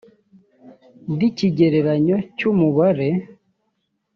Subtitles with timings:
[1.17, 3.09] d ikigereranyo cy umubare